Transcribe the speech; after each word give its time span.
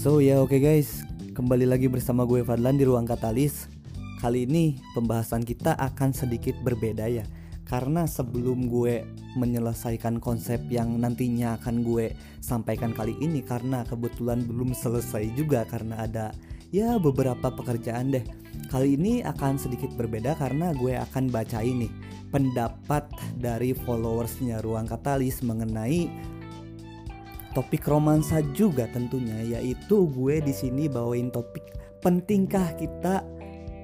So 0.00 0.16
ya 0.24 0.40
oke 0.40 0.56
guys, 0.64 1.04
kembali 1.36 1.68
lagi 1.68 1.84
bersama 1.84 2.24
gue 2.24 2.40
Fadlan 2.40 2.80
di 2.80 2.88
ruang 2.88 3.04
katalis. 3.04 3.68
Kali 4.16 4.48
ini 4.48 4.80
pembahasan 4.96 5.44
kita 5.44 5.76
akan 5.76 6.16
sedikit 6.16 6.56
berbeda 6.64 7.04
ya. 7.04 7.28
Karena 7.68 8.08
sebelum 8.08 8.72
gue 8.72 9.04
menyelesaikan 9.36 10.16
konsep 10.16 10.56
yang 10.72 10.96
nantinya 10.96 11.60
akan 11.60 11.84
gue 11.84 12.16
sampaikan 12.40 12.96
kali 12.96 13.12
ini 13.20 13.44
karena 13.44 13.84
kebetulan 13.84 14.40
belum 14.40 14.72
selesai 14.72 15.36
juga 15.36 15.68
karena 15.68 16.00
ada 16.00 16.32
ya 16.72 16.96
beberapa 16.96 17.52
pekerjaan 17.52 18.16
deh. 18.16 18.24
Kali 18.72 18.96
ini 18.96 19.20
akan 19.20 19.60
sedikit 19.60 19.92
berbeda 20.00 20.32
karena 20.40 20.72
gue 20.80 20.96
akan 20.96 21.28
baca 21.28 21.60
ini 21.60 21.92
pendapat 22.32 23.04
dari 23.36 23.76
followersnya 23.76 24.64
Ruang 24.64 24.88
Katalis 24.88 25.44
mengenai 25.44 26.08
topik 27.52 27.86
romansa 27.86 28.42
juga 28.54 28.86
tentunya 28.90 29.58
yaitu 29.58 30.06
gue 30.10 30.38
di 30.38 30.54
sini 30.54 30.86
bawain 30.86 31.30
topik 31.34 31.62
pentingkah 32.00 32.74
kita 32.78 33.26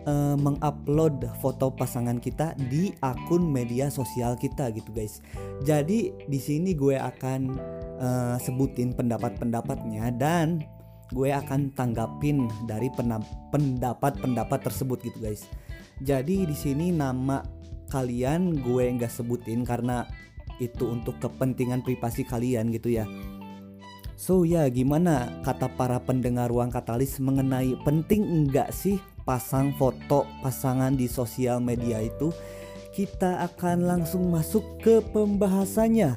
uh, 0.07 0.37
mengupload 0.38 1.29
foto 1.43 1.74
pasangan 1.74 2.16
kita 2.23 2.55
di 2.71 2.95
akun 3.02 3.51
media 3.51 3.93
sosial 3.93 4.38
kita 4.38 4.73
gitu 4.73 4.88
guys. 4.95 5.21
Jadi 5.66 6.15
di 6.30 6.41
sini 6.41 6.73
gue 6.73 6.97
akan 6.97 7.41
uh, 8.01 8.37
sebutin 8.41 8.95
pendapat-pendapatnya 8.95 10.15
dan 10.16 10.65
gue 11.15 11.30
akan 11.30 11.71
tanggapin 11.74 12.51
dari 12.66 12.91
pendapat-pendapat 13.52 14.60
tersebut 14.62 14.98
gitu 15.07 15.19
guys. 15.23 15.46
Jadi 16.02 16.46
di 16.46 16.57
sini 16.57 16.91
nama 16.91 17.43
kalian 17.91 18.59
gue 18.66 18.85
nggak 18.98 19.12
sebutin 19.12 19.62
karena 19.62 20.02
itu 20.59 20.88
untuk 20.88 21.21
kepentingan 21.21 21.85
privasi 21.85 22.24
kalian 22.24 22.73
gitu 22.73 22.91
ya. 22.91 23.07
So 24.16 24.48
ya 24.48 24.65
gimana 24.73 25.29
kata 25.45 25.68
para 25.77 26.01
pendengar 26.01 26.49
ruang 26.49 26.73
katalis 26.73 27.21
mengenai 27.21 27.77
penting 27.85 28.24
enggak 28.24 28.73
sih 28.73 28.96
pasang 29.29 29.77
foto 29.77 30.24
pasangan 30.41 30.96
di 30.96 31.04
sosial 31.04 31.60
media 31.60 32.01
itu? 32.01 32.32
Kita 32.96 33.45
akan 33.45 33.85
langsung 33.85 34.32
masuk 34.32 34.80
ke 34.80 35.04
pembahasannya. 35.13 36.16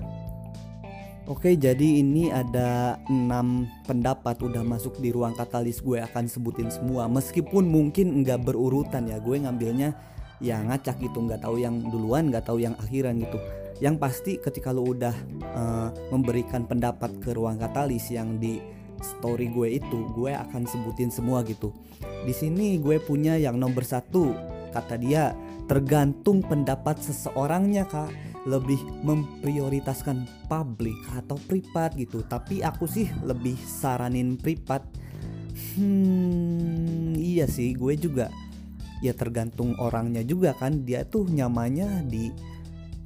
Oke 1.27 1.59
jadi 1.59 1.99
ini 1.99 2.31
ada 2.31 3.03
6 3.11 3.67
pendapat 3.83 4.47
udah 4.47 4.63
masuk 4.63 4.95
di 5.03 5.11
ruang 5.11 5.35
katalis 5.35 5.83
gue 5.83 5.99
akan 5.99 6.25
sebutin 6.25 6.71
semua 6.71 7.05
meskipun 7.11 7.67
mungkin 7.67 8.23
enggak 8.23 8.47
berurutan 8.47 9.11
ya 9.11 9.19
gue 9.19 9.43
ngambilnya 9.43 9.93
ya 10.39 10.63
ngacak 10.63 11.03
gitu 11.03 11.19
nggak 11.19 11.43
tahu 11.43 11.59
yang 11.59 11.83
duluan 11.91 12.31
nggak 12.31 12.47
tahu 12.47 12.63
yang 12.63 12.75
akhiran 12.79 13.19
gitu. 13.19 13.39
Yang 13.79 13.95
pasti 13.99 14.31
ketika 14.35 14.75
lo 14.75 14.83
udah 14.91 15.15
uh, 15.55 15.89
memberikan 16.11 16.67
pendapat 16.67 17.15
ke 17.23 17.31
ruang 17.31 17.55
katalis 17.55 18.11
yang 18.11 18.35
di 18.35 18.59
story 18.99 19.47
gue 19.47 19.79
itu 19.79 20.11
gue 20.15 20.35
akan 20.35 20.67
sebutin 20.67 21.07
semua 21.07 21.43
gitu. 21.47 21.71
Di 22.27 22.35
sini 22.35 22.75
gue 22.79 22.99
punya 22.99 23.39
yang 23.39 23.55
nomor 23.55 23.87
satu 23.87 24.35
kata 24.75 24.99
dia 24.99 25.31
tergantung 25.71 26.43
pendapat 26.43 26.99
seseorangnya 26.99 27.87
kak. 27.87 28.11
Lebih 28.47 28.79
memprioritaskan 29.03 30.47
publik 30.47 30.95
atau 31.11 31.35
privat 31.47 31.91
gitu. 31.99 32.23
Tapi 32.23 32.63
aku 32.63 32.87
sih 32.87 33.11
lebih 33.23 33.55
saranin 33.59 34.39
privat. 34.39 34.83
Hmm 35.75 37.15
iya 37.19 37.47
sih 37.47 37.75
gue 37.75 37.99
juga 37.99 38.31
ya 38.99 39.15
tergantung 39.15 39.75
orangnya 39.79 40.23
juga 40.23 40.55
kan. 40.55 40.83
Dia 40.83 41.03
tuh 41.07 41.27
nyamannya 41.27 42.07
di 42.07 42.31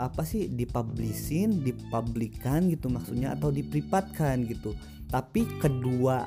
apa 0.02 0.26
sih 0.26 0.50
dipublishin, 0.50 1.62
dipublikan 1.62 2.66
gitu 2.70 2.90
maksudnya 2.90 3.38
atau 3.38 3.54
diprivatkan 3.54 4.46
gitu. 4.50 4.74
Tapi 5.14 5.46
kedua 5.62 6.26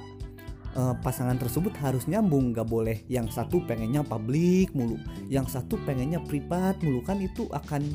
uh, 0.78 0.94
pasangan 1.03 1.34
tersebut 1.34 1.75
harus 1.83 2.06
nyambung, 2.06 2.55
nggak 2.55 2.69
boleh 2.69 3.03
yang 3.11 3.27
satu 3.27 3.59
pengennya 3.67 4.06
publik 4.06 4.71
mulu, 4.71 5.00
yang 5.26 5.49
satu 5.50 5.75
pengennya 5.82 6.22
privat 6.22 6.78
mulu. 6.84 7.03
Kan 7.03 7.19
itu 7.19 7.50
akan 7.50 7.91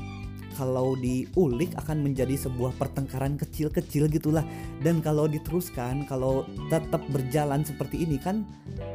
kalau 0.59 0.99
diulik 0.99 1.71
akan 1.79 2.03
menjadi 2.03 2.35
sebuah 2.35 2.75
pertengkaran 2.75 3.39
kecil-kecil 3.39 4.11
gitulah. 4.11 4.43
Dan 4.83 4.99
kalau 4.99 5.23
diteruskan 5.31 6.03
kalau 6.03 6.43
tetap 6.67 6.99
berjalan 7.15 7.63
seperti 7.63 8.03
ini 8.03 8.19
kan 8.19 8.43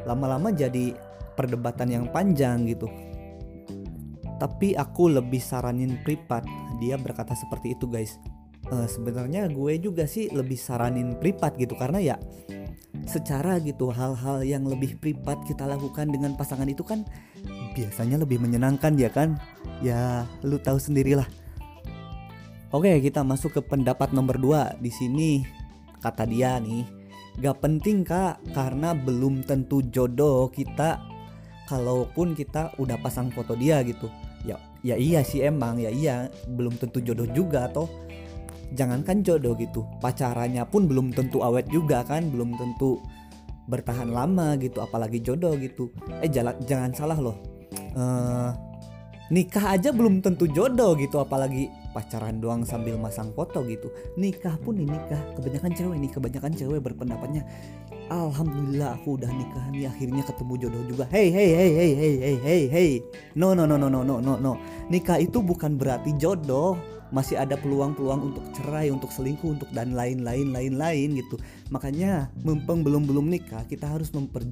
lama-lama 0.05 0.53
jadi 0.53 0.93
perdebatan 1.37 1.93
yang 1.93 2.05
panjang 2.09 2.65
gitu. 2.65 2.89
Tapi 4.41 4.73
aku 4.73 5.13
lebih 5.13 5.41
saranin 5.41 6.01
privat 6.01 6.45
dia 6.81 6.97
berkata 6.97 7.37
seperti 7.37 7.77
itu 7.77 7.85
guys. 7.85 8.17
Uh, 8.67 8.83
sebenarnya 8.89 9.47
gue 9.47 9.79
juga 9.79 10.03
sih 10.03 10.27
lebih 10.33 10.59
saranin 10.59 11.15
privat 11.15 11.55
gitu 11.55 11.77
karena 11.79 12.03
ya 12.03 12.15
secara 13.07 13.63
gitu 13.63 13.87
hal-hal 13.95 14.43
yang 14.43 14.67
lebih 14.67 14.99
privat 14.99 15.39
kita 15.47 15.63
lakukan 15.63 16.11
dengan 16.11 16.35
pasangan 16.35 16.67
itu 16.67 16.83
kan 16.83 17.07
biasanya 17.71 18.19
lebih 18.19 18.43
menyenangkan 18.43 18.99
ya 18.99 19.07
kan? 19.07 19.39
Ya 19.79 20.27
lu 20.43 20.59
tahu 20.59 20.75
sendirilah. 20.81 21.29
Oke 22.75 22.99
kita 22.99 23.23
masuk 23.23 23.55
ke 23.55 23.61
pendapat 23.63 24.11
nomor 24.11 24.35
2 24.35 24.83
di 24.83 24.91
sini 24.91 25.31
kata 26.03 26.27
dia 26.27 26.59
nih 26.59 26.83
gak 27.37 27.61
penting 27.61 28.01
kak 28.01 28.41
karena 28.51 28.91
belum 28.97 29.45
tentu 29.45 29.85
jodoh 29.87 30.49
kita 30.49 31.16
kalaupun 31.67 32.33
kita 32.33 32.71
udah 32.79 32.95
pasang 33.03 33.29
foto 33.29 33.53
dia 33.53 33.83
gitu. 33.83 34.07
Ya 34.47 34.55
ya 34.81 34.95
iya 34.95 35.21
sih 35.21 35.43
emang 35.43 35.77
ya 35.77 35.91
iya 35.91 36.31
belum 36.47 36.79
tentu 36.79 37.03
jodoh 37.03 37.27
juga 37.35 37.67
atau 37.67 37.91
jangankan 38.71 39.23
jodoh 39.23 39.55
gitu 39.59 39.83
pacarannya 39.99 40.63
pun 40.67 40.87
belum 40.87 41.11
tentu 41.11 41.43
awet 41.43 41.67
juga 41.67 42.03
kan 42.07 42.31
belum 42.31 42.55
tentu 42.55 43.03
bertahan 43.67 44.11
lama 44.11 44.55
gitu 44.57 44.79
apalagi 44.79 45.19
jodoh 45.19 45.53
gitu. 45.59 45.91
Eh 46.23 46.31
jangan 46.31 46.55
jangan 46.63 46.91
salah 46.95 47.19
loh. 47.19 47.35
Uh, 47.97 48.55
nikah 49.27 49.75
aja 49.75 49.91
belum 49.91 50.23
tentu 50.23 50.47
jodoh 50.47 50.95
gitu 50.95 51.19
apalagi 51.19 51.67
pacaran 51.91 52.39
doang 52.39 52.63
sambil 52.63 52.95
masang 52.95 53.35
foto 53.35 53.67
gitu. 53.67 53.91
Nikah 54.15 54.55
pun 54.63 54.79
nih 54.79 54.87
nikah 54.87 55.19
kebanyakan 55.35 55.71
cewek 55.75 55.97
nih 55.99 56.11
kebanyakan 56.15 56.51
cewek 56.55 56.79
berpendapatnya 56.79 57.43
Alhamdulillah 58.07 58.95
aku 58.95 59.19
udah 59.19 59.27
nikah 59.27 59.65
nih 59.67 59.91
akhirnya 59.91 60.23
ketemu 60.23 60.53
jodoh 60.63 60.83
juga. 60.87 61.03
Hey 61.11 61.27
hey 61.27 61.49
hey 61.51 61.71
hey 61.75 61.91
hey 61.91 62.13
hey 62.15 62.35
hey 62.39 62.61
hey. 62.71 62.89
No 63.35 63.51
no 63.51 63.67
no 63.67 63.75
no 63.75 63.91
no 63.91 63.99
no 64.03 64.23
no 64.23 64.33
no. 64.39 64.53
Nikah 64.87 65.19
itu 65.19 65.43
bukan 65.43 65.75
berarti 65.75 66.15
jodoh. 66.15 66.79
Masih 67.07 67.39
ada 67.39 67.55
peluang-peluang 67.55 68.19
untuk 68.19 68.43
cerai, 68.51 68.91
untuk 68.91 69.07
selingkuh, 69.15 69.55
untuk 69.55 69.71
dan 69.71 69.95
lain-lain 69.95 70.51
lain-lain 70.51 71.15
gitu. 71.15 71.39
Makanya 71.71 72.27
mumpung 72.43 72.83
belum 72.83 73.07
belum 73.07 73.31
nikah, 73.31 73.63
kita 73.63 73.87
harus 73.87 74.11
memper 74.11 74.43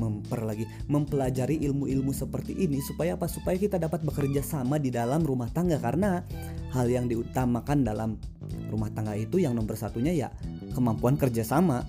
memper 0.00 0.40
lagi 0.40 0.64
mempelajari 0.88 1.60
ilmu-ilmu 1.68 2.08
seperti 2.16 2.56
ini 2.56 2.80
supaya 2.80 3.12
apa? 3.12 3.28
Supaya 3.28 3.60
kita 3.60 3.76
dapat 3.76 4.08
bekerja 4.08 4.40
sama 4.40 4.80
di 4.80 4.88
dalam 4.88 5.20
rumah 5.20 5.52
tangga 5.52 5.76
karena 5.76 6.24
hal 6.72 6.88
yang 6.88 7.12
diutamakan 7.12 7.84
dalam 7.84 8.16
rumah 8.72 8.88
tangga 8.88 9.12
itu 9.12 9.40
yang 9.44 9.52
nomor 9.52 9.76
satunya 9.76 10.16
ya 10.16 10.28
kemampuan 10.72 11.20
kerjasama 11.20 11.84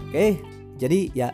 Oke, 0.00 0.42
jadi 0.78 1.10
ya 1.14 1.28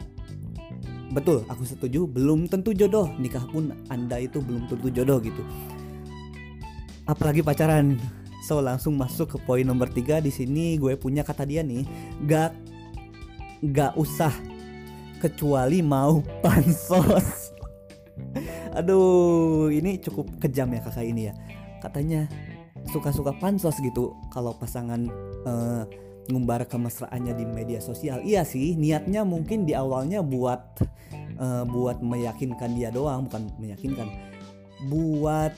betul 1.11 1.43
aku 1.51 1.67
setuju 1.67 2.07
belum 2.07 2.47
tentu 2.47 2.71
jodoh 2.71 3.11
nikah 3.19 3.43
pun 3.51 3.75
anda 3.91 4.23
itu 4.23 4.39
belum 4.39 4.71
tentu 4.71 4.89
jodoh 4.93 5.19
gitu. 5.21 5.43
Apalagi 7.09 7.43
pacaran. 7.43 7.99
So 8.41 8.65
langsung 8.65 8.97
masuk 8.97 9.37
ke 9.37 9.39
poin 9.45 9.69
nomor 9.69 9.93
tiga 9.93 10.17
di 10.17 10.33
sini 10.33 10.81
gue 10.81 10.97
punya 10.97 11.21
kata 11.21 11.45
dia 11.45 11.61
nih 11.61 11.85
gak 12.25 12.57
gak 13.69 13.93
usah 14.01 14.33
kecuali 15.21 15.85
mau 15.85 16.25
pansos. 16.41 17.53
Aduh, 18.79 19.69
ini 19.69 20.01
cukup 20.01 20.41
kejam 20.41 20.73
ya 20.73 20.81
kakak 20.81 21.05
ini 21.05 21.29
ya. 21.29 21.35
Katanya 21.85 22.25
suka-suka 22.89 23.37
pansos 23.37 23.77
gitu 23.85 24.17
kalau 24.33 24.57
pasangan 24.57 25.05
uh, 25.45 25.85
ngumbar 26.29 26.69
kemesraannya 26.69 27.33
di 27.33 27.45
media 27.49 27.81
sosial. 27.81 28.21
Iya 28.21 28.45
sih, 28.45 28.77
niatnya 28.77 29.25
mungkin 29.25 29.65
di 29.65 29.73
awalnya 29.73 30.21
buat 30.21 30.61
uh, 31.41 31.65
buat 31.65 32.05
meyakinkan 32.05 32.77
dia 32.77 32.93
doang, 32.93 33.31
bukan 33.31 33.49
meyakinkan. 33.57 34.09
Buat 34.93 35.57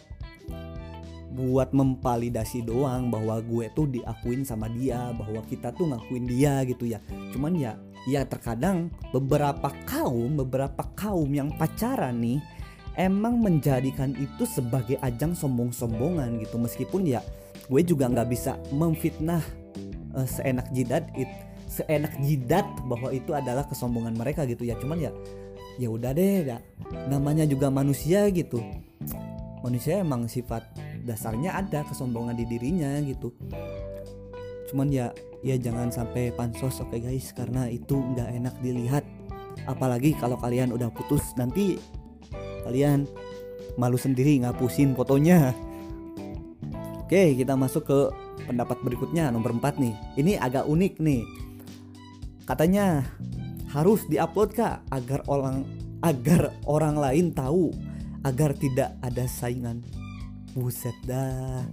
buat 1.32 1.72
memvalidasi 1.72 2.60
doang 2.68 3.08
bahwa 3.08 3.40
gue 3.40 3.72
tuh 3.72 3.88
diakuin 3.88 4.44
sama 4.44 4.68
dia, 4.68 5.16
bahwa 5.16 5.40
kita 5.48 5.72
tuh 5.72 5.88
ngakuin 5.90 6.28
dia 6.28 6.60
gitu 6.68 6.86
ya. 6.86 7.00
Cuman 7.32 7.56
ya 7.56 7.74
ya 8.06 8.22
terkadang 8.28 8.92
beberapa 9.10 9.72
kaum, 9.88 10.38
beberapa 10.38 10.84
kaum 10.94 11.30
yang 11.32 11.50
pacaran 11.56 12.20
nih 12.20 12.42
emang 12.98 13.40
menjadikan 13.40 14.12
itu 14.20 14.44
sebagai 14.44 15.00
ajang 15.00 15.32
sombong-sombongan 15.32 16.36
gitu 16.42 16.60
meskipun 16.60 17.08
ya 17.08 17.20
gue 17.70 17.80
juga 17.86 18.10
nggak 18.10 18.28
bisa 18.28 18.58
memfitnah 18.74 19.40
uh, 20.16 20.28
seenak 20.28 20.68
jidat 20.72 21.08
it 21.16 21.28
seenak 21.72 22.12
jidat 22.20 22.68
bahwa 22.84 23.08
itu 23.12 23.32
adalah 23.32 23.64
kesombongan 23.64 24.12
mereka 24.12 24.44
gitu 24.44 24.68
ya. 24.68 24.76
Cuman 24.76 25.00
ya 25.00 25.10
ya 25.80 25.88
udah 25.88 26.12
deh 26.12 26.44
ya. 26.44 26.58
namanya 27.08 27.48
juga 27.48 27.72
manusia 27.72 28.28
gitu. 28.28 28.60
Manusia 29.64 30.04
emang 30.04 30.28
sifat 30.28 30.66
dasarnya 31.06 31.56
ada 31.56 31.82
kesombongan 31.88 32.36
di 32.36 32.44
dirinya 32.44 33.00
gitu. 33.00 33.32
Cuman 34.68 34.92
ya 34.92 35.10
ya 35.40 35.56
jangan 35.56 35.88
sampai 35.90 36.30
pansos 36.36 36.78
oke 36.84 36.92
okay 36.92 37.00
guys 37.00 37.32
karena 37.32 37.66
itu 37.72 37.96
nggak 37.96 38.28
enak 38.36 38.54
dilihat. 38.60 39.04
Apalagi 39.64 40.12
kalau 40.18 40.36
kalian 40.36 40.74
udah 40.76 40.92
putus 40.92 41.32
nanti 41.40 41.80
kalian 42.68 43.08
malu 43.80 43.96
sendiri 43.96 44.44
ngapusin 44.44 44.92
fotonya. 44.92 45.56
Oke 47.00 47.36
kita 47.36 47.56
masuk 47.56 47.88
ke 47.88 47.98
pendapat 48.44 48.78
berikutnya 48.82 49.30
nomor 49.30 49.56
4 49.56 49.78
nih. 49.78 49.94
Ini 50.18 50.32
agak 50.42 50.68
unik 50.68 50.94
nih. 50.98 51.22
Katanya 52.44 53.06
harus 53.72 54.04
diupload 54.10 54.52
kak 54.52 54.84
agar 54.92 55.24
orang 55.30 55.64
agar 56.02 56.52
orang 56.68 56.98
lain 56.98 57.30
tahu 57.32 57.72
agar 58.26 58.52
tidak 58.58 58.94
ada 59.00 59.24
saingan. 59.24 59.80
Buset 60.52 60.94
dah. 61.06 61.64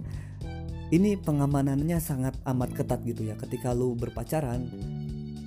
Ini 0.90 1.22
pengamanannya 1.22 2.02
sangat 2.02 2.34
amat 2.46 2.74
ketat 2.74 3.04
gitu 3.06 3.22
ya. 3.26 3.38
Ketika 3.38 3.70
lu 3.70 3.94
berpacaran 3.94 4.66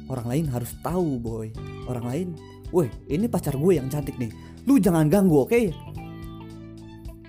orang 0.08 0.28
lain 0.30 0.46
harus 0.52 0.72
tahu 0.80 1.20
boy. 1.20 1.52
Orang 1.88 2.06
lain 2.08 2.28
weh 2.72 2.88
ini 3.12 3.28
pacar 3.28 3.56
gue 3.56 3.74
yang 3.76 3.88
cantik 3.92 4.16
nih. 4.20 4.32
Lu 4.64 4.80
jangan 4.80 5.12
ganggu 5.12 5.44
oke? 5.44 5.52
okay? 5.52 5.76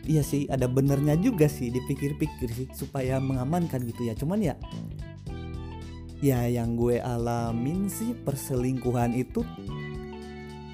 Iya 0.04 0.22
sih 0.24 0.48
ada 0.48 0.68
benernya 0.68 1.16
juga 1.16 1.48
sih 1.48 1.72
dipikir-pikir 1.72 2.48
sih 2.52 2.68
supaya 2.72 3.20
mengamankan 3.20 3.84
gitu 3.88 4.08
ya. 4.08 4.14
Cuman 4.16 4.40
ya 4.40 4.54
ya 6.24 6.48
yang 6.48 6.76
gue 6.78 7.00
alamin 7.00 7.90
sih 7.92 8.16
perselingkuhan 8.16 9.12
itu 9.12 9.44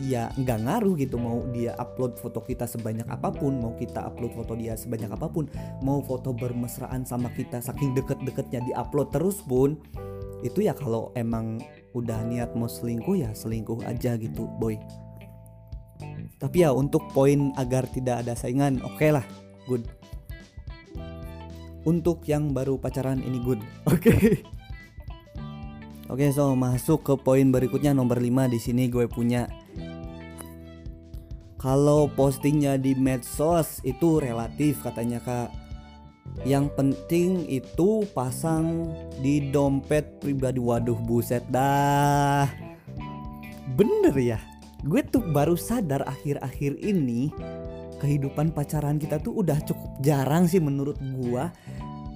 ya 0.03 0.31
nggak 0.35 0.59
ngaruh 0.67 0.95
gitu. 0.99 1.17
Mau 1.19 1.47
dia 1.51 1.75
upload 1.79 2.19
foto 2.19 2.43
kita 2.43 2.67
sebanyak 2.67 3.07
apa 3.07 3.31
pun 3.31 3.59
mau 3.59 3.75
kita 3.79 4.07
upload 4.07 4.33
foto 4.35 4.53
dia 4.55 4.75
sebanyak 4.75 5.11
apa 5.11 5.27
pun 5.31 5.47
mau 5.83 6.03
foto 6.03 6.35
bermesraan 6.35 7.07
sama 7.07 7.31
kita 7.35 7.63
saking 7.63 7.95
deket-deketnya 7.95 8.61
di 8.67 8.73
upload 8.75 9.11
terus 9.15 9.43
pun 9.43 9.79
itu 10.41 10.65
ya 10.65 10.73
kalau 10.73 11.13
emang 11.17 11.61
udah 11.93 12.25
niat 12.25 12.57
mau 12.57 12.71
selingkuh 12.71 13.19
ya 13.19 13.31
selingkuh 13.37 13.85
aja 13.85 14.17
gitu 14.17 14.49
boy 14.57 14.79
tapi 16.37 16.63
ya 16.63 16.71
untuk 16.71 17.09
poin 17.11 17.51
agar 17.57 17.89
tidak 17.91 18.23
ada 18.23 18.37
saingan 18.37 18.79
oke 18.85 19.01
okay 19.01 19.11
lah 19.11 19.25
good 19.67 19.83
untuk 21.89 22.23
yang 22.29 22.53
baru 22.53 22.77
pacaran 22.77 23.25
ini 23.25 23.39
good 23.43 23.61
oke 23.91 23.99
okay. 23.99 24.45
Oke, 26.11 26.27
okay, 26.27 26.35
so 26.35 26.59
masuk 26.59 27.07
ke 27.07 27.15
poin 27.23 27.55
berikutnya 27.55 27.95
nomor 27.95 28.19
5 28.19 28.51
di 28.51 28.59
sini 28.59 28.91
gue 28.91 29.07
punya 29.07 29.47
kalau 31.61 32.09
postingnya 32.09 32.81
di 32.81 32.97
medsos 32.97 33.85
itu 33.85 34.17
relatif 34.17 34.81
katanya 34.81 35.21
Kak. 35.21 35.53
Yang 36.49 36.67
penting 36.73 37.45
itu 37.53 38.09
pasang 38.17 38.89
di 39.21 39.53
dompet 39.53 40.25
pribadi. 40.25 40.57
Waduh, 40.57 40.97
buset 41.05 41.45
dah. 41.53 42.49
Bener 43.77 44.17
ya? 44.17 44.41
Gue 44.81 45.05
tuh 45.05 45.21
baru 45.21 45.55
sadar 45.61 46.05
akhir-akhir 46.09 46.81
ini 46.81 47.29
kehidupan 48.01 48.57
pacaran 48.57 48.97
kita 48.97 49.21
tuh 49.21 49.45
udah 49.45 49.61
cukup 49.69 49.91
jarang 50.01 50.49
sih 50.49 50.61
menurut 50.61 50.97
gue. 50.97 51.45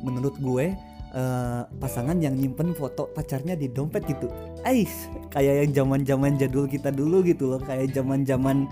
Menurut 0.05 0.37
gue 0.41 0.73
uh, 1.15 1.63
pasangan 1.79 2.17
yang 2.19 2.35
nyimpen 2.37 2.73
foto 2.73 3.09
pacarnya 3.13 3.55
di 3.55 3.69
dompet 3.69 4.05
gitu. 4.09 4.29
Ais, 4.65 5.09
kayak 5.29 5.69
yang 5.69 5.73
zaman-zaman 5.85 6.41
jadul 6.41 6.65
kita 6.65 6.89
dulu 6.89 7.21
gitu 7.25 7.53
loh, 7.53 7.61
kayak 7.61 7.93
zaman-zaman 7.93 8.65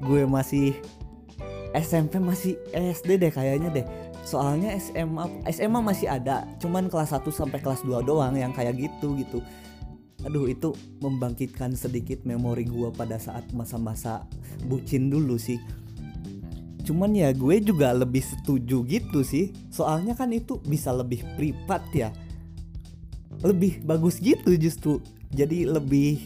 gue 0.00 0.24
masih 0.24 0.72
SMP 1.76 2.18
masih 2.18 2.56
SD 2.72 3.20
deh 3.20 3.32
kayaknya 3.32 3.68
deh. 3.72 3.86
Soalnya 4.20 4.76
SMA 4.76 5.48
SMA 5.48 5.80
masih 5.80 6.12
ada, 6.12 6.44
cuman 6.60 6.92
kelas 6.92 7.16
1 7.16 7.24
sampai 7.32 7.58
kelas 7.60 7.82
2 7.88 8.04
doang 8.04 8.36
yang 8.36 8.52
kayak 8.52 8.76
gitu 8.76 9.16
gitu. 9.16 9.40
Aduh 10.28 10.44
itu 10.52 10.76
membangkitkan 11.00 11.72
sedikit 11.72 12.28
memori 12.28 12.68
gue 12.68 12.92
pada 12.92 13.16
saat 13.16 13.48
masa-masa 13.56 14.28
bucin 14.68 15.08
dulu 15.08 15.40
sih. 15.40 15.56
Cuman 16.84 17.16
ya 17.16 17.32
gue 17.32 17.56
juga 17.64 17.96
lebih 17.96 18.20
setuju 18.20 18.84
gitu 18.84 19.24
sih. 19.24 19.56
Soalnya 19.72 20.12
kan 20.12 20.28
itu 20.34 20.60
bisa 20.60 20.92
lebih 20.92 21.24
privat 21.40 21.80
ya. 21.96 22.12
Lebih 23.40 23.80
bagus 23.88 24.20
gitu 24.20 24.52
justru. 24.60 25.00
Jadi 25.32 25.64
lebih 25.64 26.20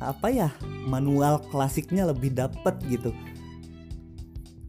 apa 0.00 0.32
ya 0.32 0.48
manual 0.88 1.44
klasiknya 1.48 2.08
lebih 2.08 2.36
dapet 2.36 2.76
gitu. 2.88 3.12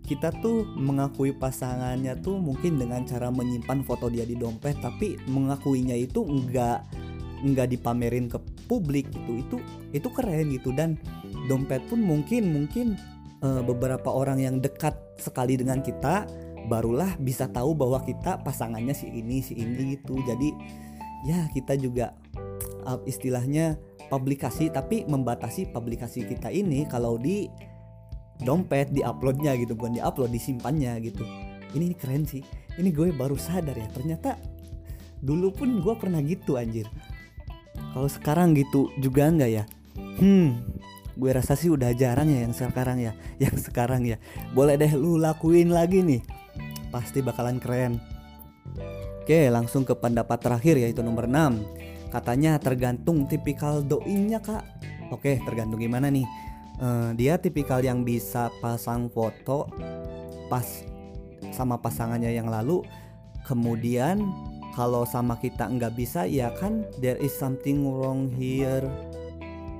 Kita 0.07 0.27
tuh 0.44 0.68
mengakui 0.75 1.31
pasangannya 1.31 2.19
tuh 2.19 2.36
mungkin 2.36 2.75
dengan 2.75 3.07
cara 3.07 3.31
menyimpan 3.31 3.80
foto 3.88 4.12
dia 4.12 4.27
di 4.27 4.36
dompet 4.36 4.75
tapi 4.84 5.16
mengakuinya 5.31 5.95
itu 5.95 6.19
enggak 6.27 6.84
enggak 7.41 7.73
dipamerin 7.73 8.29
ke 8.29 8.38
publik 8.65 9.09
gitu 9.11 9.31
itu 9.41 9.57
itu 9.91 10.07
keren 10.13 10.53
gitu. 10.53 10.71
Dan 10.71 10.97
dompet 11.49 11.83
pun 11.89 12.01
mungkin 12.01 12.53
mungkin 12.53 12.95
uh, 13.41 13.61
beberapa 13.65 14.09
orang 14.09 14.39
yang 14.41 14.55
dekat 14.61 14.95
sekali 15.17 15.57
dengan 15.57 15.81
kita 15.81 16.25
barulah 16.69 17.17
bisa 17.17 17.49
tahu 17.49 17.73
bahwa 17.73 17.99
kita 18.05 18.39
pasangannya 18.45 18.93
si 18.93 19.09
ini 19.09 19.41
si 19.41 19.57
ini 19.57 19.97
gitu. 19.97 20.17
Jadi 20.23 20.53
ya 21.25 21.49
kita 21.53 21.77
juga 21.77 22.13
uh, 22.85 23.01
istilahnya 23.05 23.77
publikasi 24.09 24.69
tapi 24.69 25.07
membatasi 25.07 25.71
publikasi 25.71 26.27
kita 26.27 26.51
ini 26.51 26.85
kalau 26.85 27.15
di 27.17 27.47
dompet 28.41 28.89
di 28.89 29.05
uploadnya 29.05 29.53
gitu 29.57 29.77
bukan 29.77 29.97
di 29.97 30.01
upload 30.01 30.33
disimpannya 30.33 30.97
gitu. 31.01 31.25
Ini, 31.71 31.93
ini 31.93 31.95
keren 31.97 32.25
sih. 32.25 32.43
Ini 32.71 32.89
gue 32.95 33.11
baru 33.11 33.35
sadar 33.35 33.75
ya 33.75 33.88
ternyata 33.91 34.39
dulu 35.21 35.53
pun 35.53 35.69
gue 35.79 35.95
pernah 35.95 36.19
gitu 36.25 36.57
anjir 36.57 36.89
kalau 37.91 38.07
sekarang 38.07 38.55
gitu 38.55 38.91
juga 38.99 39.27
enggak 39.27 39.51
ya? 39.51 39.63
Hmm 40.19 40.81
gue 41.21 41.31
rasa 41.31 41.59
sih 41.59 41.67
udah 41.67 41.91
jarang 41.93 42.31
ya 42.31 42.47
yang 42.47 42.55
sekarang 42.55 42.97
ya 42.97 43.13
yang 43.43 43.55
sekarang 43.55 44.01
ya. 44.07 44.17
Boleh 44.55 44.79
deh 44.79 44.91
lu 44.95 45.19
lakuin 45.19 45.69
lagi 45.69 46.01
nih. 46.01 46.21
Pasti 46.89 47.21
bakalan 47.21 47.59
keren. 47.59 47.99
Oke 49.21 49.47
langsung 49.53 49.85
ke 49.85 49.93
pendapat 49.93 50.41
terakhir 50.41 50.81
yaitu 50.81 51.05
nomor 51.05 51.29
6 51.29 52.11
katanya 52.11 52.57
tergantung 52.59 53.29
tipikal 53.29 53.85
doinya 53.85 54.41
kak. 54.41 54.65
Oke 55.11 55.39
tergantung 55.43 55.79
gimana 55.79 56.09
nih? 56.09 56.27
Uh, 56.81 57.13
dia 57.13 57.38
tipikal 57.38 57.77
yang 57.85 58.01
bisa 58.01 58.49
pasang 58.57 59.05
foto 59.13 59.69
pas 60.49 60.65
sama 61.53 61.77
pasangannya 61.77 62.33
yang 62.33 62.49
lalu 62.49 62.81
kemudian 63.45 64.25
kalau 64.75 65.03
sama 65.03 65.35
kita 65.39 65.68
nggak 65.68 65.94
bisa 65.95 66.23
ya 66.27 66.51
kan 66.57 66.88
there 67.03 67.19
is 67.19 67.31
something 67.35 67.84
wrong 67.86 68.31
here 68.34 68.88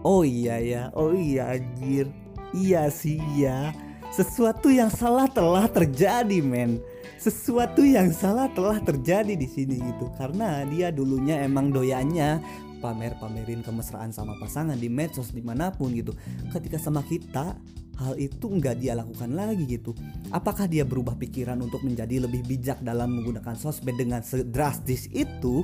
Oh 0.02 0.26
iya 0.26 0.58
ya, 0.58 0.84
oh 0.98 1.14
iya 1.14 1.54
anjir. 1.54 2.10
Iya 2.58 2.90
sih 2.90 3.22
ya. 3.38 3.70
Sesuatu 4.10 4.74
yang 4.74 4.90
salah 4.90 5.30
telah 5.30 5.70
terjadi, 5.70 6.42
men. 6.42 6.82
Sesuatu 7.22 7.86
yang 7.86 8.10
salah 8.10 8.50
telah 8.50 8.82
terjadi 8.82 9.38
di 9.38 9.46
sini 9.46 9.78
gitu. 9.78 10.10
Karena 10.18 10.66
dia 10.66 10.90
dulunya 10.90 11.46
emang 11.46 11.70
doyannya 11.70 12.42
pamer-pamerin 12.82 13.62
kemesraan 13.62 14.10
sama 14.10 14.34
pasangan 14.42 14.76
di 14.76 14.90
medsos 14.90 15.32
di 15.32 15.46
mana 15.46 15.70
pun 15.70 15.94
gitu. 15.94 16.18
Ketika 16.50 16.82
sama 16.82 17.06
kita, 17.06 17.56
hal 18.02 18.14
itu 18.18 18.50
nggak 18.50 18.82
dia 18.82 18.98
lakukan 18.98 19.32
lagi 19.32 19.64
gitu. 19.70 19.94
Apakah 20.34 20.66
dia 20.66 20.82
berubah 20.82 21.14
pikiran 21.16 21.62
untuk 21.62 21.86
menjadi 21.86 22.26
lebih 22.26 22.42
bijak 22.44 22.82
dalam 22.82 23.22
menggunakan 23.22 23.54
sosmed 23.54 23.96
dengan 23.96 24.26
sedrastis 24.26 25.06
itu? 25.14 25.62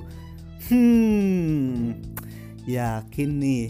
Hmm, 0.69 1.97
yakin 2.69 3.29
nih 3.41 3.65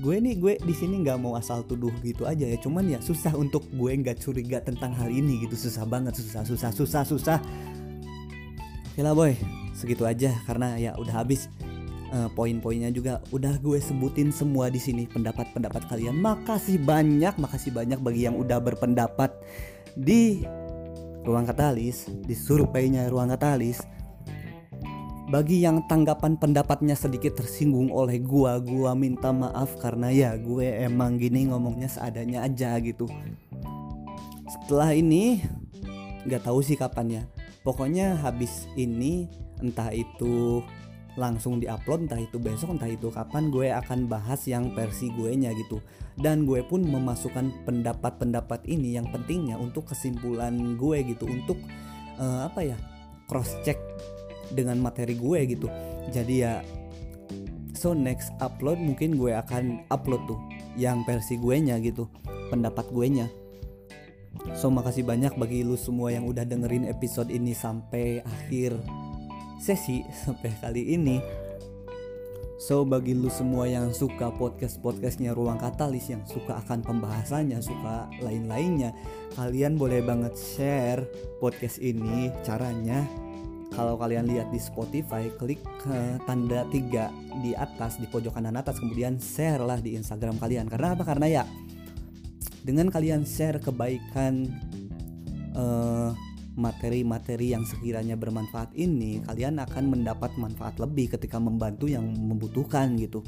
gue 0.00 0.16
nih 0.16 0.34
gue 0.40 0.54
di 0.64 0.72
sini 0.72 1.04
nggak 1.04 1.20
mau 1.20 1.36
asal 1.36 1.60
tuduh 1.68 1.92
gitu 2.00 2.24
aja 2.24 2.48
ya 2.48 2.56
cuman 2.56 2.96
ya 2.96 2.98
susah 3.04 3.36
untuk 3.36 3.68
gue 3.68 3.92
nggak 4.00 4.16
curiga 4.16 4.64
tentang 4.64 4.96
hal 4.96 5.12
ini 5.12 5.44
gitu 5.44 5.68
susah 5.68 5.84
banget 5.84 6.16
susah 6.16 6.40
susah 6.48 6.72
susah 6.72 7.02
susah 7.04 7.38
oke 8.96 9.00
lah 9.04 9.12
boy 9.12 9.59
segitu 9.74 10.04
aja 10.04 10.34
karena 10.44 10.76
ya 10.76 10.92
udah 10.98 11.24
habis 11.24 11.48
uh, 12.14 12.28
poin-poinnya 12.34 12.90
juga 12.90 13.22
udah 13.30 13.58
gue 13.62 13.78
sebutin 13.78 14.34
semua 14.34 14.68
di 14.68 14.78
sini 14.82 15.06
pendapat-pendapat 15.06 15.86
kalian 15.88 16.18
makasih 16.18 16.78
banyak 16.82 17.34
makasih 17.38 17.72
banyak 17.74 17.98
bagi 18.02 18.26
yang 18.26 18.36
udah 18.36 18.58
berpendapat 18.58 19.30
di 19.94 20.44
ruang 21.24 21.46
katalis 21.46 22.08
di 22.24 22.34
surveinya 22.34 23.06
ruang 23.10 23.30
katalis 23.32 23.82
bagi 25.30 25.62
yang 25.62 25.86
tanggapan 25.86 26.34
pendapatnya 26.34 26.98
sedikit 26.98 27.38
tersinggung 27.38 27.94
oleh 27.94 28.18
gua, 28.18 28.58
gua 28.58 28.98
minta 28.98 29.30
maaf 29.30 29.78
karena 29.78 30.10
ya 30.10 30.34
gue 30.34 30.66
emang 30.66 31.22
gini 31.22 31.46
ngomongnya 31.46 31.86
seadanya 31.86 32.42
aja 32.42 32.74
gitu. 32.82 33.06
Setelah 34.50 34.90
ini 34.90 35.38
nggak 36.26 36.50
tahu 36.50 36.66
sih 36.66 36.74
kapan 36.74 37.22
ya. 37.22 37.22
Pokoknya 37.62 38.18
habis 38.18 38.66
ini 38.74 39.30
entah 39.62 39.90
itu 39.92 40.64
langsung 41.18 41.58
diupload 41.58 42.06
entah 42.06 42.22
itu 42.22 42.38
besok 42.38 42.78
entah 42.78 42.86
itu 42.86 43.10
kapan 43.10 43.50
gue 43.50 43.66
akan 43.74 44.06
bahas 44.06 44.46
yang 44.46 44.70
versi 44.72 45.10
gue 45.10 45.30
nya 45.34 45.50
gitu. 45.54 45.82
Dan 46.20 46.44
gue 46.44 46.60
pun 46.66 46.84
memasukkan 46.84 47.64
pendapat-pendapat 47.64 48.68
ini 48.68 48.94
yang 48.94 49.08
pentingnya 49.08 49.56
untuk 49.56 49.90
kesimpulan 49.90 50.76
gue 50.76 50.98
gitu 51.04 51.26
untuk 51.26 51.58
uh, 52.20 52.46
apa 52.46 52.74
ya 52.74 52.76
cross 53.26 53.56
check 53.66 53.78
dengan 54.52 54.78
materi 54.78 55.16
gue 55.16 55.40
gitu. 55.50 55.66
Jadi 56.10 56.34
ya 56.42 56.60
so 57.80 57.96
next 57.96 58.28
upload 58.44 58.76
mungkin 58.76 59.16
gue 59.16 59.32
akan 59.32 59.88
upload 59.88 60.20
tuh 60.28 60.40
yang 60.76 61.00
versi 61.08 61.40
gue 61.40 61.56
nya 61.64 61.80
gitu 61.80 62.04
pendapat 62.52 62.84
gue 62.92 63.06
nya 63.08 63.26
so 64.52 64.68
makasih 64.68 65.00
banyak 65.00 65.32
bagi 65.40 65.64
lu 65.64 65.80
semua 65.80 66.12
yang 66.12 66.28
udah 66.28 66.44
dengerin 66.44 66.84
episode 66.84 67.32
ini 67.32 67.56
sampai 67.56 68.20
akhir 68.20 68.76
sesi 69.60 70.02
sampai 70.24 70.50
kali 70.58 70.96
ini. 70.96 71.20
So 72.60 72.84
bagi 72.84 73.16
lu 73.16 73.32
semua 73.32 73.64
yang 73.64 73.88
suka 73.96 74.28
podcast-podcastnya 74.36 75.32
Ruang 75.32 75.56
Katalis 75.56 76.12
Yang 76.12 76.36
suka 76.36 76.60
akan 76.60 76.84
pembahasannya, 76.84 77.56
suka 77.64 78.04
lain-lainnya 78.20 78.92
Kalian 79.32 79.80
boleh 79.80 80.04
banget 80.04 80.36
share 80.36 81.00
podcast 81.40 81.80
ini. 81.80 82.28
Caranya 82.44 83.08
kalau 83.70 83.94
kalian 83.96 84.28
lihat 84.28 84.50
di 84.50 84.58
Spotify 84.60 85.30
klik 85.38 85.62
ke 85.80 86.18
tanda 86.26 86.66
tiga 86.68 87.08
di 87.40 87.54
atas 87.54 88.02
di 88.02 88.04
pojok 88.10 88.34
kanan 88.34 88.58
atas 88.58 88.82
kemudian 88.82 89.16
share 89.16 89.62
lah 89.62 89.78
di 89.78 89.94
Instagram 89.96 90.36
kalian. 90.42 90.66
Karena 90.68 90.98
apa? 90.98 91.06
Karena 91.06 91.26
ya 91.30 91.44
dengan 92.60 92.92
kalian 92.92 93.24
share 93.24 93.62
kebaikan 93.62 94.50
uh, 95.54 96.12
materi-materi 96.58 97.54
yang 97.54 97.62
sekiranya 97.62 98.18
bermanfaat 98.18 98.74
ini 98.74 99.22
kalian 99.26 99.62
akan 99.62 99.92
mendapat 99.92 100.34
manfaat 100.34 100.78
lebih 100.82 101.14
ketika 101.14 101.38
membantu 101.38 101.86
yang 101.86 102.06
membutuhkan 102.06 102.98
gitu. 102.98 103.22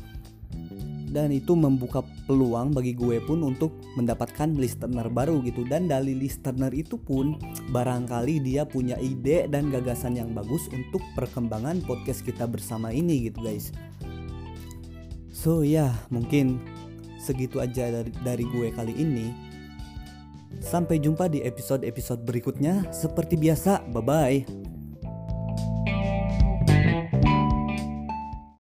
Dan 1.12 1.28
itu 1.28 1.52
membuka 1.52 2.00
peluang 2.24 2.72
bagi 2.72 2.96
gue 2.96 3.20
pun 3.20 3.44
untuk 3.44 3.76
mendapatkan 4.00 4.48
listener 4.56 5.12
baru 5.12 5.44
gitu. 5.44 5.60
Dan 5.68 5.84
dari 5.84 6.16
listener 6.16 6.72
itu 6.72 6.96
pun 6.96 7.36
barangkali 7.68 8.40
dia 8.40 8.64
punya 8.64 8.96
ide 8.96 9.44
dan 9.52 9.68
gagasan 9.68 10.16
yang 10.16 10.32
bagus 10.32 10.72
untuk 10.72 11.04
perkembangan 11.12 11.84
podcast 11.84 12.24
kita 12.24 12.48
bersama 12.48 12.96
ini 12.96 13.28
gitu 13.28 13.44
guys. 13.44 13.76
So 15.28 15.60
ya 15.60 15.92
mungkin 16.08 16.64
segitu 17.20 17.60
aja 17.60 17.92
dari, 17.92 18.10
dari 18.24 18.44
gue 18.48 18.72
kali 18.72 18.96
ini 18.96 19.51
Sampai 20.60 20.98
jumpa 20.98 21.30
di 21.30 21.40
episode-episode 21.46 22.20
berikutnya. 22.26 22.84
Seperti 22.92 23.38
biasa, 23.38 23.86
bye 23.88 24.02
bye. 24.04 24.71